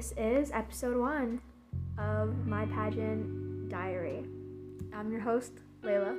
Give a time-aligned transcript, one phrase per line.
[0.00, 1.42] This is episode one
[1.98, 4.24] of my pageant diary.
[4.94, 6.18] I'm your host, Layla.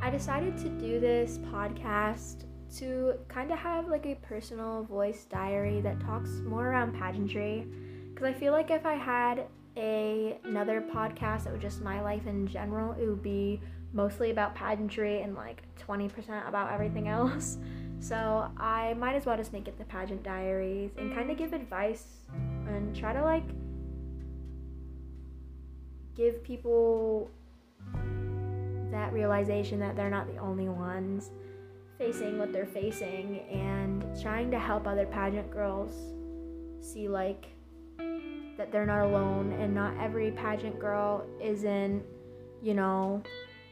[0.00, 2.44] I decided to do this podcast
[2.76, 7.66] to kind of have like a personal voice diary that talks more around pageantry
[8.14, 12.28] because I feel like if I had a, another podcast that was just my life
[12.28, 13.60] in general, it would be
[13.92, 17.58] mostly about pageantry and like 20% about everything else.
[18.00, 21.52] So I might as well just make it the pageant diaries and kind of give
[21.52, 22.04] advice
[22.66, 23.44] and try to like
[26.14, 27.30] give people
[28.90, 31.30] that realization that they're not the only ones
[31.98, 35.94] facing what they're facing and trying to help other pageant girls
[36.80, 37.46] see like
[38.56, 42.02] that they're not alone and not every pageant girl isn't,
[42.62, 43.22] you know,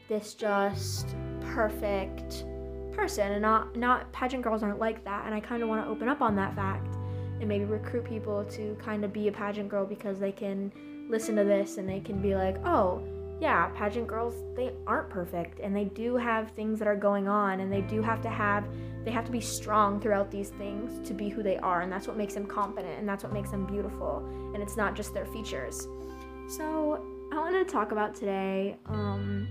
[0.07, 2.45] this just perfect
[2.95, 5.89] person and not not pageant girls aren't like that and I kind of want to
[5.89, 6.95] open up on that fact
[7.39, 10.71] and maybe recruit people to kind of be a pageant girl because they can
[11.09, 13.03] listen to this and they can be like, "Oh,
[13.39, 17.59] yeah, pageant girls, they aren't perfect and they do have things that are going on
[17.59, 18.65] and they do have to have
[19.03, 22.07] they have to be strong throughout these things to be who they are and that's
[22.07, 25.25] what makes them confident and that's what makes them beautiful and it's not just their
[25.25, 25.87] features.
[26.47, 29.47] So, I want to talk about today um,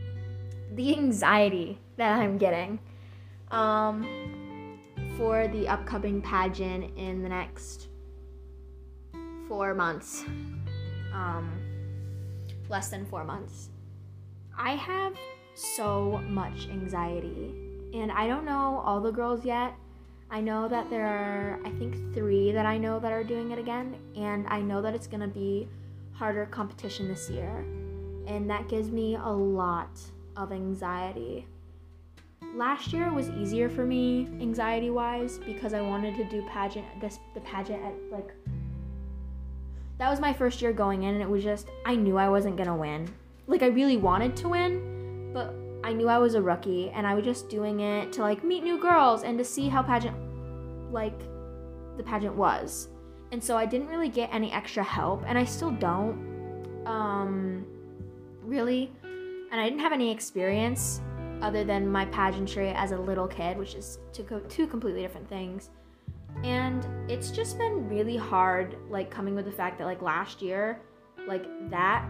[0.73, 2.79] the anxiety that I'm getting
[3.51, 4.79] um,
[5.17, 7.89] for the upcoming pageant in the next
[9.49, 10.25] four months.
[11.13, 11.61] Um,
[12.69, 13.69] less than four months.
[14.57, 15.15] I have
[15.55, 17.55] so much anxiety,
[17.93, 19.75] and I don't know all the girls yet.
[20.31, 23.59] I know that there are, I think, three that I know that are doing it
[23.59, 25.69] again, and I know that it's gonna be
[26.13, 27.65] harder competition this year,
[28.27, 30.01] and that gives me a lot
[30.37, 31.47] of anxiety
[32.55, 37.19] last year was easier for me anxiety wise because I wanted to do pageant this
[37.35, 38.33] the pageant at like
[39.99, 42.57] that was my first year going in and it was just I knew I wasn't
[42.57, 43.13] gonna win.
[43.47, 45.55] Like I really wanted to win, but
[45.85, 48.63] I knew I was a rookie and I was just doing it to like meet
[48.63, 50.17] new girls and to see how pageant
[50.93, 51.19] like
[51.97, 52.89] the pageant was.
[53.33, 56.33] And so I didn't really get any extra help and I still don't
[56.87, 57.67] um
[58.43, 61.01] really and I didn't have any experience
[61.45, 65.71] other than my pageantry as a little kid, which is two, completely different things.
[66.43, 70.81] And it's just been really hard, like coming with the fact that, like, last year,
[71.29, 72.09] like, that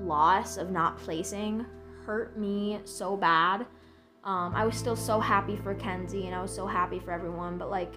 [0.00, 1.66] loss of not placing
[2.04, 3.66] hurt me so bad.
[4.24, 7.58] Um, I was still so happy for Kenzie and I was so happy for everyone,
[7.58, 7.94] but like,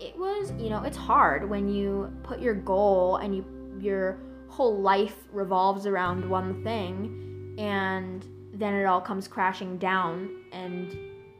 [0.00, 3.44] it was, you know, it's hard when you put your goal and you
[3.80, 8.26] your whole life revolves around one thing and
[8.62, 10.96] then it all comes crashing down and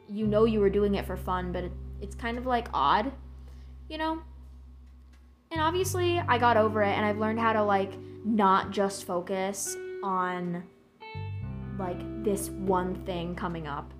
[0.08, 3.12] you know you were doing it for fun, but it, it's kind of like odd,
[3.88, 4.20] you know?
[5.52, 7.92] And obviously, I got over it and I've learned how to like
[8.24, 10.64] not just focus on
[11.78, 13.92] like this one thing coming up,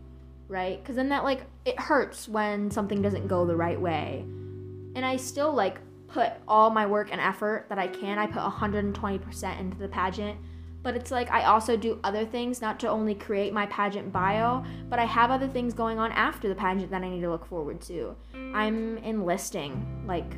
[0.49, 0.85] right?
[0.85, 4.25] Cuz then that like it hurts when something doesn't go the right way.
[4.95, 5.79] And I still like
[6.09, 8.19] put all my work and effort that I can.
[8.19, 10.39] I put 120% into the pageant
[10.83, 14.65] but it's like I also do other things, not to only create my pageant bio,
[14.89, 17.47] but I have other things going on after the pageant that I need to look
[17.47, 18.17] forward to.
[18.35, 20.37] I'm enlisting, like,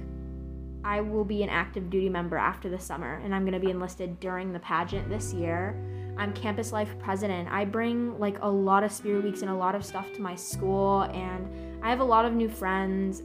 [0.85, 4.21] I will be an active duty member after the summer, and I'm gonna be enlisted
[4.21, 5.75] during the pageant this year.
[6.19, 7.49] I'm campus life president.
[7.51, 10.35] I bring like a lot of spirit weeks and a lot of stuff to my
[10.35, 11.49] school, and
[11.83, 13.21] I have a lot of new friends,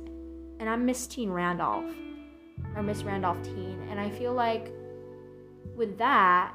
[0.59, 1.93] and I'm Miss Teen Randolph,
[2.75, 4.71] or Miss Randolph Teen, and I feel like
[5.75, 6.53] with that,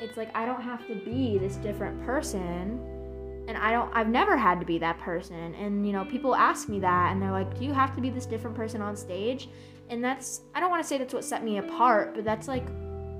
[0.00, 2.80] it's like I don't have to be this different person
[3.46, 5.54] and I don't I've never had to be that person.
[5.54, 8.10] And you know people ask me that and they're like do you have to be
[8.10, 9.48] this different person on stage?
[9.90, 12.66] And that's I don't want to say that's what set me apart but that's like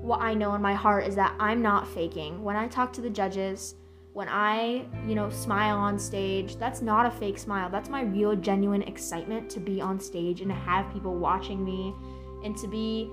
[0.01, 2.43] what I know in my heart is that I'm not faking.
[2.43, 3.75] When I talk to the judges
[4.13, 7.69] when I you know smile on stage that's not a fake smile.
[7.69, 11.93] That's my real genuine excitement to be on stage and to have people watching me
[12.43, 13.11] and to be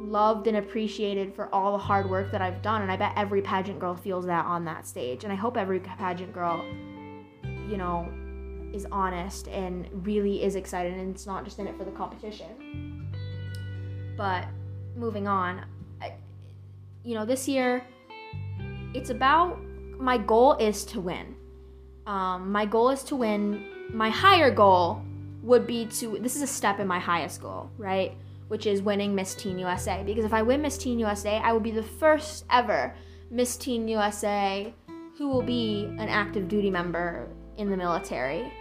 [0.00, 2.82] loved and appreciated for all the hard work that I've done.
[2.82, 5.24] And I bet every pageant girl feels that on that stage.
[5.24, 6.64] And I hope every pageant girl,
[7.68, 8.08] you know,
[8.72, 13.08] is honest and really is excited and it's not just in it for the competition.
[14.16, 14.46] But
[14.96, 15.64] moving on,
[16.00, 16.14] I,
[17.04, 17.84] you know, this year,
[18.94, 19.60] it's about
[19.98, 21.34] my goal is to win.
[22.06, 23.66] Um, my goal is to win.
[23.92, 25.02] My higher goal
[25.42, 28.16] would be to, this is a step in my highest goal, right?
[28.50, 30.02] Which is winning Miss Teen USA.
[30.04, 32.92] Because if I win Miss Teen USA, I will be the first ever
[33.30, 34.74] Miss Teen USA
[35.16, 38.52] who will be an active duty member in the military.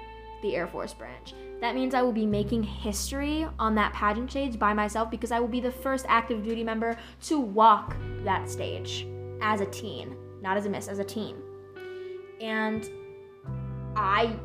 [0.44, 1.34] the Air Force branch.
[1.60, 5.40] That means I will be making history on that pageant stage by myself because I
[5.40, 9.08] will be the first active duty member to walk that stage
[9.42, 11.36] as a teen, not as a miss, as a teen.
[12.40, 12.90] And
[13.96, 14.36] I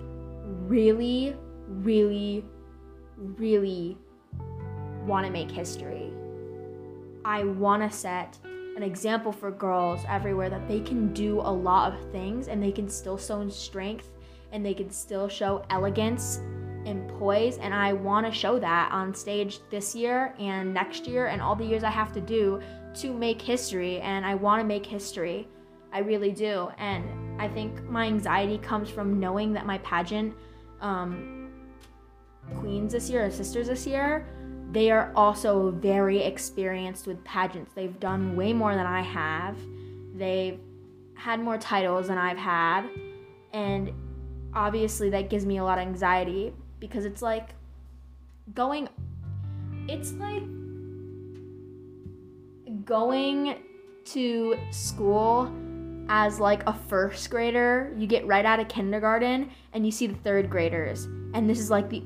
[0.67, 1.37] really,
[1.69, 2.45] really,
[3.17, 3.99] really
[5.07, 6.13] want to make history.
[7.25, 8.39] I want to set
[8.77, 12.73] an example for girls everywhere that they can do a lot of things and they
[12.73, 14.11] can still show strength
[14.53, 16.41] and they can still show elegance
[16.87, 21.29] and poise and I want to show that on stage this year and next year
[21.29, 22.61] and all the years I have to do
[22.95, 25.49] to make history and I want to make history.
[25.93, 26.69] I really do.
[26.79, 30.35] And I think my anxiety comes from knowing that my pageant
[30.81, 31.53] um,
[32.59, 34.27] queens this year or sisters this year
[34.75, 37.73] they are also very experienced with pageants.
[37.75, 39.57] They've done way more than I have.
[40.17, 40.59] They've
[41.15, 42.89] had more titles than I've had.
[43.53, 43.93] And
[44.53, 47.51] obviously, that gives me a lot of anxiety because it's like
[48.53, 48.89] going,
[49.89, 50.43] it's like
[52.85, 53.63] going
[54.07, 55.53] to school
[56.09, 57.95] as like a first grader.
[57.97, 61.05] You get right out of kindergarten and you see the third graders.
[61.33, 62.03] And this is like the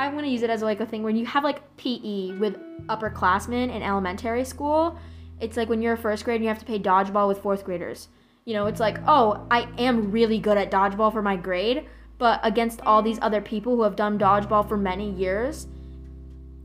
[0.00, 3.74] I'm gonna use it as like a thing when you have like PE with upperclassmen
[3.74, 4.98] in elementary school.
[5.40, 7.64] It's like when you're a first grade and you have to play dodgeball with fourth
[7.64, 8.08] graders.
[8.44, 11.86] You know, it's like, oh, I am really good at dodgeball for my grade,
[12.18, 15.66] but against all these other people who have done dodgeball for many years,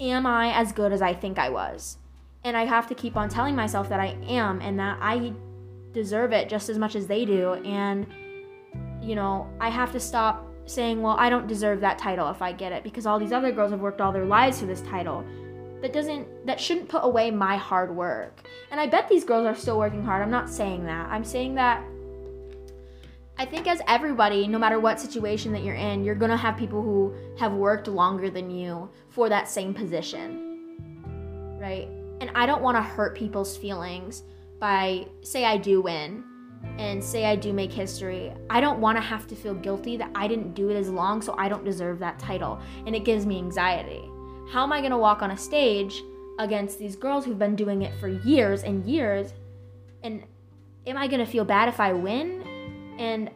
[0.02, 1.98] am I as good as I think I was?
[2.44, 5.34] And I have to keep on telling myself that I am and that I
[5.94, 7.54] deserve it just as much as they do.
[7.54, 8.06] And,
[9.02, 12.52] you know, I have to stop saying, well, I don't deserve that title if I
[12.52, 15.24] get it because all these other girls have worked all their lives for this title.
[15.82, 18.48] That doesn't that shouldn't put away my hard work.
[18.72, 20.24] And I bet these girls are still working hard.
[20.24, 21.10] I'm not saying that.
[21.12, 21.84] I'm saying that
[23.38, 26.82] I think as everybody, no matter what situation that you're in, you're to have people
[26.82, 31.58] who have worked longer than you for that same position.
[31.60, 31.90] Right?
[32.22, 34.24] And I don't want to hurt people's feelings
[34.60, 36.24] by say I do win
[36.78, 40.12] and say I do make history, I don't want to have to feel guilty that
[40.16, 42.60] I didn't do it as long, so I don't deserve that title.
[42.86, 44.10] And it gives me anxiety.
[44.52, 46.04] How am I going to walk on a stage
[46.40, 49.34] against these girls who've been doing it for years and years?
[50.04, 50.24] And
[50.86, 52.44] am I going to feel bad if I win?
[53.00, 53.30] And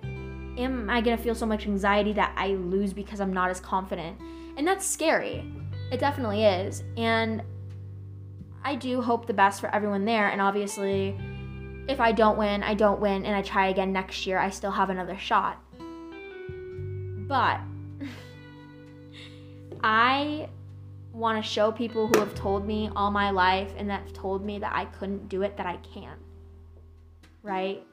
[0.59, 3.59] am I going to feel so much anxiety that I lose because I'm not as
[3.59, 4.17] confident?
[4.57, 5.51] And that's scary.
[5.91, 6.83] It definitely is.
[6.97, 7.41] And
[8.63, 10.29] I do hope the best for everyone there.
[10.29, 11.17] And obviously,
[11.89, 14.69] if I don't win, I don't win, and I try again next year, I still
[14.69, 15.59] have another shot.
[17.27, 17.59] But
[19.83, 20.50] I
[21.12, 24.45] want to show people who have told me all my life and that have told
[24.45, 26.15] me that I couldn't do it that I can.
[27.41, 27.83] Right?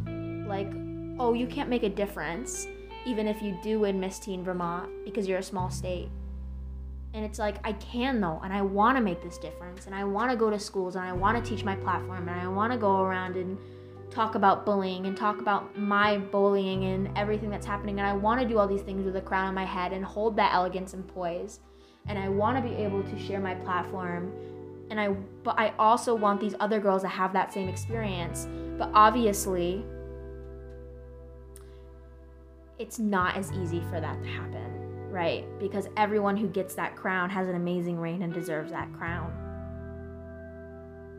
[0.46, 0.70] Like,
[1.18, 2.66] oh, you can't make a difference
[3.06, 6.10] even if you do win Miss Teen Vermont because you're a small state.
[7.14, 10.04] And it's like, I can though, and I want to make this difference, and I
[10.04, 12.74] want to go to schools, and I want to teach my platform, and I want
[12.74, 13.56] to go around and
[14.10, 17.98] talk about bullying and talk about my bullying and everything that's happening.
[17.98, 20.04] And I want to do all these things with a crown on my head and
[20.04, 21.60] hold that elegance and poise.
[22.06, 24.32] And I want to be able to share my platform.
[24.90, 28.46] And I, but I also want these other girls to have that same experience.
[28.78, 29.84] But obviously,
[32.78, 35.44] it's not as easy for that to happen, right?
[35.58, 39.45] Because everyone who gets that crown has an amazing reign and deserves that crown.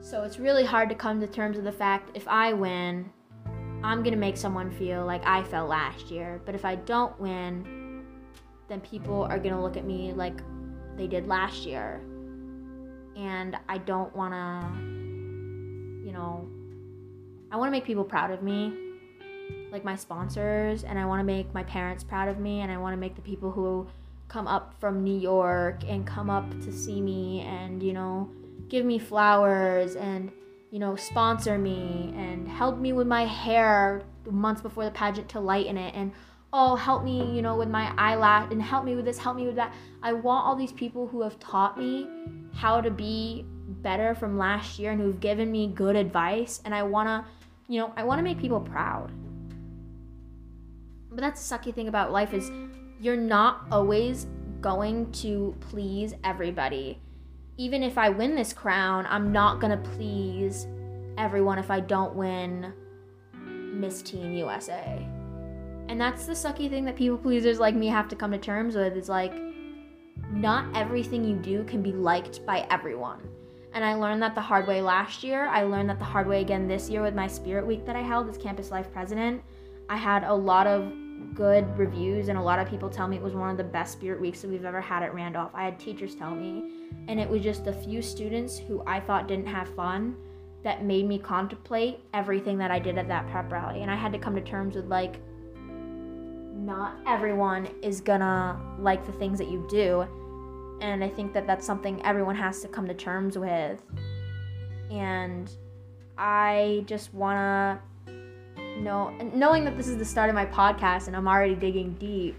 [0.01, 3.12] So it's really hard to come to terms with the fact if I win,
[3.84, 6.42] I'm going to make someone feel like I felt last year.
[6.46, 8.06] But if I don't win,
[8.68, 10.39] then people are going to look at me like
[10.96, 12.01] they did last year.
[13.16, 14.80] And I don't want to,
[16.06, 16.48] you know,
[17.51, 18.74] I want to make people proud of me,
[19.72, 22.77] like my sponsors, and I want to make my parents proud of me, and I
[22.77, 23.88] want to make the people who
[24.27, 28.30] come up from New York and come up to see me and, you know,
[28.69, 30.31] give me flowers and
[30.71, 35.39] you know sponsor me and help me with my hair months before the pageant to
[35.39, 36.12] lighten it and
[36.53, 39.45] oh help me you know with my eyelash and help me with this help me
[39.45, 39.74] with that.
[40.03, 42.07] I want all these people who have taught me
[42.53, 43.45] how to be
[43.81, 46.62] better from last year and who've given me good advice.
[46.65, 47.25] And i want to
[47.71, 49.12] you know i want to make people proud.
[51.09, 52.51] But that's the sucky thing about life is
[53.00, 54.27] you're not always
[54.62, 57.00] going to please everybody
[57.57, 60.67] even if I win this crown, I'm not gonna please
[61.17, 62.71] everyone if I don't win
[63.33, 65.05] Miss Teen USA.
[65.89, 68.75] And that's the sucky thing that people pleasers like me have to come to terms
[68.75, 69.33] with is like,
[70.31, 73.21] not everything you do can be liked by everyone.
[73.73, 75.47] And I learned that the hard way last year.
[75.47, 78.01] I learned that the hard way again this year with my Spirit Week that I
[78.01, 79.41] held as Campus Life President.
[79.89, 80.91] I had a lot of
[81.38, 83.94] good reviews, and a lot of people tell me it was one of the best
[83.94, 85.51] spirit weeks that we've ever had at Randolph.
[85.53, 86.72] I had teachers tell me,
[87.08, 90.17] and it was just a few students who I thought didn't have fun
[90.63, 93.84] that made me contemplate everything that I did at that prep rally.
[93.84, 95.20] And I had to come to terms with like,
[96.56, 100.08] not everyone is gonna like the things that you do.
[100.82, 103.82] And I think that that's something everyone has to come to terms with.
[104.89, 105.50] And
[106.17, 107.79] I just wanna
[108.81, 112.36] know, knowing that this is the start of my podcast and I'm already digging deep,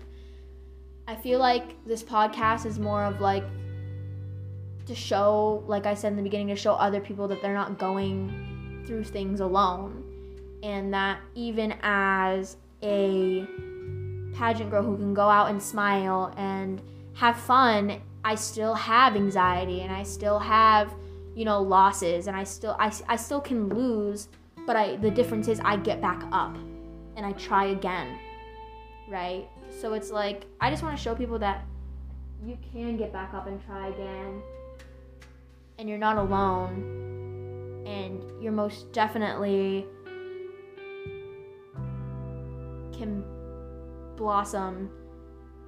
[1.07, 3.45] I feel like this podcast is more of like
[4.87, 7.79] to show, like I said in the beginning, to show other people that they're not
[7.79, 10.05] going through things alone.
[10.63, 13.47] And that even as a
[14.35, 16.83] pageant girl who can go out and smile and
[17.15, 20.95] have fun, I still have anxiety and I still have,
[21.35, 24.29] you know, losses and I still I, I still can lose,
[24.69, 26.55] but I the difference is I get back up
[27.17, 28.19] and I try again.
[29.09, 29.49] Right?
[29.71, 31.65] So it's like I just want to show people that
[32.45, 34.43] you can get back up and try again
[35.79, 39.87] and you're not alone and you're most definitely
[42.93, 43.25] can
[44.17, 44.91] blossom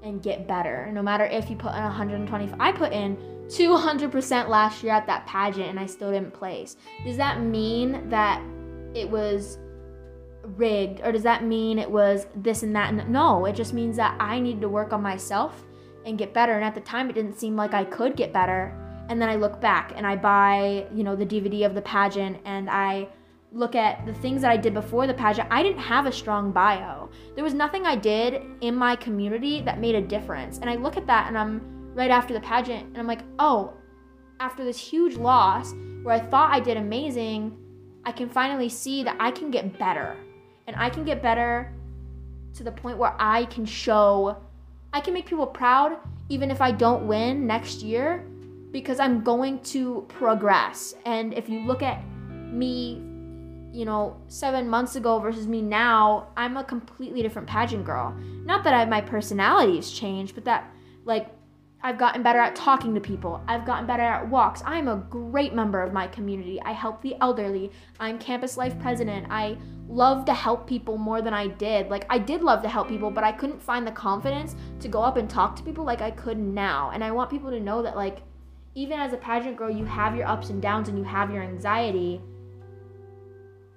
[0.03, 3.17] and get better no matter if you put in 125 i put in
[3.49, 8.43] 200% last year at that pageant and i still didn't place does that mean that
[8.95, 9.59] it was
[10.43, 14.17] rigged or does that mean it was this and that no it just means that
[14.19, 15.65] i needed to work on myself
[16.07, 18.75] and get better and at the time it didn't seem like i could get better
[19.11, 22.39] and then I look back and I buy, you know, the DVD of the pageant
[22.45, 23.09] and I
[23.51, 26.53] look at the things that I did before the pageant, I didn't have a strong
[26.53, 27.11] bio.
[27.35, 30.59] There was nothing I did in my community that made a difference.
[30.59, 33.75] And I look at that and I'm right after the pageant and I'm like, oh,
[34.39, 37.59] after this huge loss where I thought I did amazing,
[38.05, 40.17] I can finally see that I can get better.
[40.67, 41.73] And I can get better
[42.55, 44.37] to the point where I can show,
[44.93, 48.25] I can make people proud even if I don't win next year
[48.71, 50.95] because I'm going to progress.
[51.05, 53.03] And if you look at me,
[53.73, 58.15] you know, seven months ago versus me now, I'm a completely different pageant girl.
[58.45, 60.73] Not that I, my personality has changed, but that,
[61.05, 61.31] like,
[61.83, 63.43] I've gotten better at talking to people.
[63.49, 64.63] I've gotten better at walks.
[64.67, 66.61] I'm a great member of my community.
[66.61, 67.73] I help the elderly.
[67.99, 69.27] I'm campus life president.
[69.31, 69.57] I
[69.89, 71.89] love to help people more than I did.
[71.89, 75.03] Like, I did love to help people, but I couldn't find the confidence to go
[75.03, 76.91] up and talk to people like I could now.
[76.91, 78.19] And I want people to know that, like,
[78.75, 81.43] even as a pageant girl, you have your ups and downs and you have your
[81.43, 82.21] anxiety.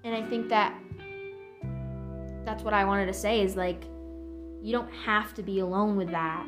[0.04, 0.78] And I think that
[2.44, 3.86] that's what I wanted to say is like,
[4.62, 6.46] you don't have to be alone with that.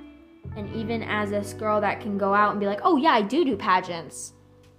[0.55, 3.21] And even as this girl that can go out and be like, oh, yeah, I
[3.21, 4.33] do do pageants.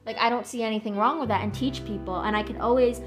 [0.04, 2.20] Like, I don't see anything wrong with that and teach people.
[2.20, 3.00] And I can always,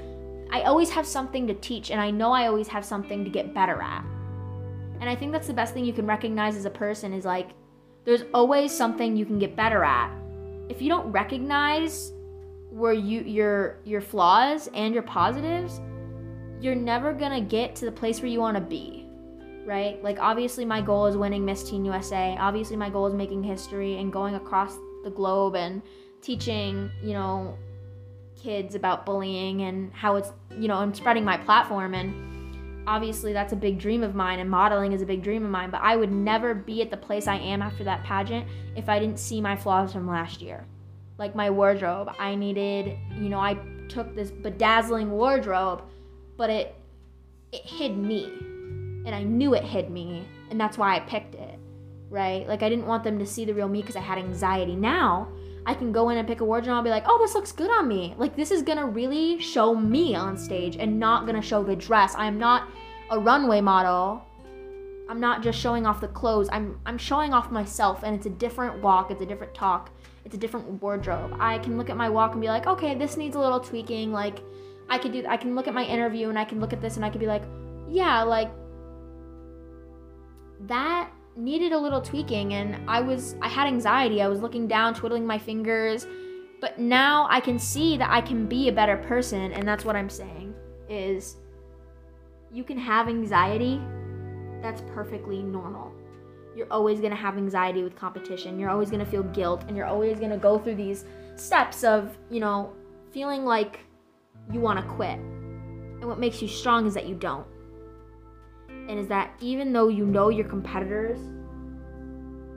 [0.50, 1.90] I always have something to teach.
[1.90, 4.04] And I know I always have something to get better at.
[5.00, 7.50] And I think that's the best thing you can recognize as a person is like,
[8.04, 10.10] there's always something you can get better at
[10.70, 12.12] if you don't recognize
[12.70, 15.80] where you your your flaws and your positives,
[16.60, 18.99] you're never to get to the place where you want to be.
[19.70, 20.02] Right?
[20.02, 22.36] Like obviously my goal is winning Miss Teen USA.
[22.40, 24.74] Obviously my goal is making history and going across
[25.04, 25.80] the globe and
[26.20, 27.56] teaching, you know,
[28.34, 33.52] kids about bullying and how it's, you know, I'm spreading my platform and obviously that's
[33.52, 35.94] a big dream of mine and modeling is a big dream of mine but i
[35.94, 39.38] would never be at the place i am after that pageant if i didn't see
[39.38, 40.64] my flaws from last year
[41.18, 43.54] like my wardrobe i needed you know i
[43.90, 45.82] took this bedazzling wardrobe
[46.38, 46.74] but it
[47.52, 48.32] it hid me
[49.06, 51.58] and i knew it hid me and that's why i picked it
[52.08, 54.76] right like i didn't want them to see the real me because i had anxiety
[54.76, 55.28] now
[55.66, 57.52] I can go in and pick a wardrobe and I'll be like, oh, this looks
[57.52, 58.14] good on me.
[58.16, 62.14] Like, this is gonna really show me on stage and not gonna show the dress.
[62.14, 62.68] I am not
[63.10, 64.24] a runway model.
[65.08, 66.48] I'm not just showing off the clothes.
[66.52, 69.90] I'm I'm showing off myself and it's a different walk, it's a different talk,
[70.24, 71.36] it's a different wardrobe.
[71.38, 74.12] I can look at my walk and be like, "Okay, this needs a little tweaking."
[74.12, 74.38] Like
[74.88, 76.94] I could do I can look at my interview and I can look at this
[76.94, 77.42] and I could be like,
[77.88, 78.50] "Yeah, like
[80.66, 84.22] that needed a little tweaking and I was I had anxiety.
[84.22, 86.06] I was looking down, twiddling my fingers,
[86.60, 89.96] but now I can see that I can be a better person and that's what
[89.96, 90.54] I'm saying
[90.88, 91.36] is
[92.52, 93.80] you can have anxiety.
[94.60, 95.92] That's perfectly normal.
[96.56, 98.58] You're always going to have anxiety with competition.
[98.58, 101.04] You're always going to feel guilt and you're always going to go through these
[101.36, 102.72] steps of, you know,
[103.12, 103.80] feeling like
[104.52, 105.18] you want to quit.
[105.18, 107.46] And what makes you strong is that you don't
[108.90, 111.20] and is that even though you know your competitors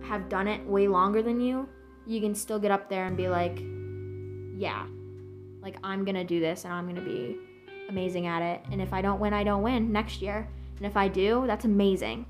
[0.04, 1.70] have done it way longer than you,
[2.08, 3.60] you can still get up there and be like,
[4.58, 4.88] yeah,
[5.62, 7.38] like I'm gonna do this and I'm gonna be
[7.88, 8.66] amazing at it.
[8.72, 10.50] And if I don't win, I don't win next year.
[10.78, 12.26] And if I do, that's amazing.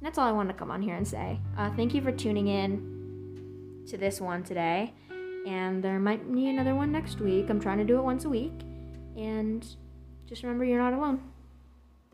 [0.00, 1.40] that's all I wanted to come on here and say.
[1.58, 4.94] Uh, thank you for tuning in to this one today.
[5.44, 7.50] And there might be another one next week.
[7.50, 8.60] I'm trying to do it once a week.
[9.16, 9.66] And
[10.24, 11.33] just remember, you're not alone.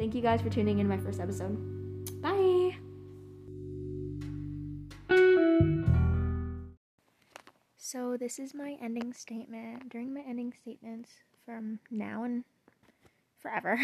[0.01, 1.59] Thank you guys for tuning in to my first episode.
[2.23, 2.75] Bye.
[7.77, 9.91] So, this is my ending statement.
[9.91, 11.11] During my ending statements
[11.45, 12.45] from now and
[13.43, 13.79] forever,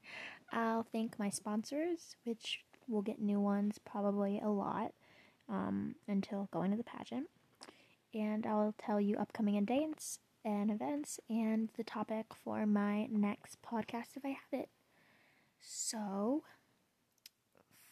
[0.52, 4.94] I'll thank my sponsors, which will get new ones probably a lot
[5.50, 7.28] um, until going to the pageant.
[8.14, 14.16] And I'll tell you upcoming dates and events and the topic for my next podcast
[14.16, 14.70] if I have it.
[15.60, 16.44] So,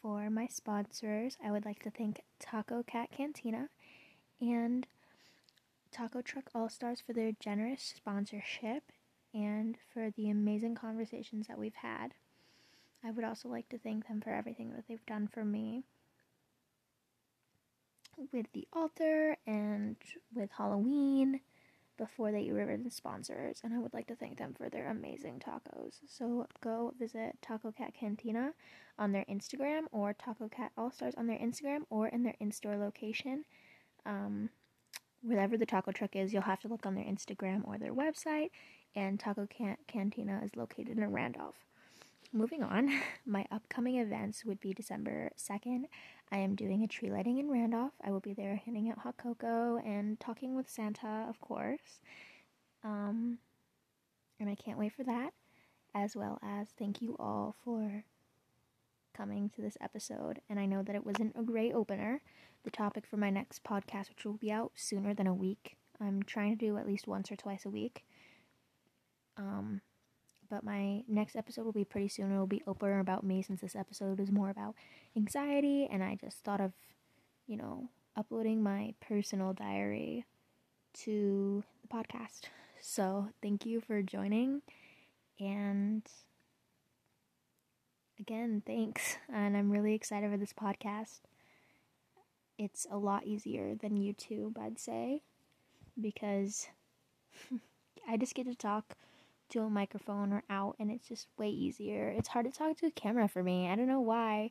[0.00, 3.68] for my sponsors, I would like to thank Taco Cat Cantina
[4.40, 4.86] and
[5.90, 8.92] Taco Truck All Stars for their generous sponsorship
[9.32, 12.14] and for the amazing conversations that we've had.
[13.04, 15.84] I would also like to thank them for everything that they've done for me
[18.32, 19.96] with the altar and
[20.34, 21.40] with Halloween
[21.96, 22.42] before they
[22.84, 26.00] the sponsors, and I would like to thank them for their amazing tacos.
[26.06, 28.52] So go visit Taco Cat Cantina
[28.98, 32.52] on their Instagram or Taco Cat All Stars on their Instagram or in their in
[32.52, 33.44] store location.
[34.04, 34.50] Um,
[35.22, 38.50] wherever the taco truck is, you'll have to look on their Instagram or their website.
[38.94, 41.56] And Taco Can- Cantina is located in Randolph.
[42.32, 42.90] Moving on,
[43.26, 45.84] my upcoming events would be December 2nd.
[46.30, 47.92] I am doing a tree lighting in Randolph.
[48.04, 52.00] I will be there handing out hot cocoa and talking with Santa, of course.
[52.84, 53.38] Um,
[54.40, 55.32] and I can't wait for that,
[55.94, 58.04] as well as thank you all for
[59.16, 60.40] coming to this episode.
[60.50, 62.20] And I know that it wasn't a great opener.
[62.64, 66.22] The topic for my next podcast, which will be out sooner than a week, I'm
[66.22, 68.04] trying to do at least once or twice a week.
[69.36, 69.80] Um,
[70.48, 72.32] but my next episode will be pretty soon.
[72.32, 74.74] It will be opener about me since this episode is more about
[75.16, 76.72] anxiety, and I just thought of,
[77.46, 80.24] you know, uploading my personal diary
[81.04, 82.42] to the podcast.
[82.78, 84.60] So thank you for joining,
[85.40, 86.02] and
[88.20, 89.16] again, thanks.
[89.32, 91.20] And I'm really excited for this podcast.
[92.58, 95.22] It's a lot easier than YouTube, I'd say,
[96.00, 96.68] because
[98.08, 98.96] I just get to talk
[99.50, 102.08] to a microphone or out and it's just way easier.
[102.08, 103.68] It's hard to talk to a camera for me.
[103.68, 104.50] I don't know why.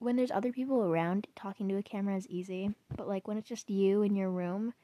[0.00, 3.48] When there's other people around, talking to a camera is easy, but like when it's
[3.48, 4.74] just you in your room,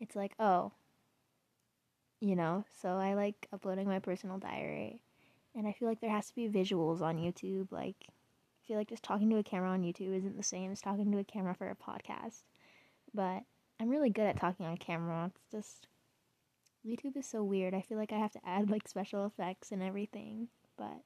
[0.00, 0.72] it's like, oh,
[2.20, 2.64] you know.
[2.80, 5.02] So I like uploading my personal diary.
[5.54, 7.72] And I feel like there has to be visuals on YouTube.
[7.72, 10.80] Like I feel like just talking to a camera on YouTube isn't the same as
[10.80, 12.42] talking to a camera for a podcast.
[13.12, 13.42] But
[13.80, 15.32] I'm really good at talking on camera.
[15.34, 15.88] It's just
[16.86, 17.74] YouTube is so weird.
[17.74, 20.48] I feel like I have to add like special effects and everything.
[20.76, 21.02] But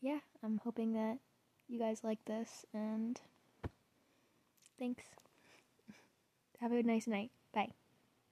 [0.00, 1.18] yeah, I'm hoping that
[1.68, 3.20] you guys like this and
[4.78, 5.04] thanks.
[6.60, 7.30] Have a nice night.
[7.52, 7.72] Bye.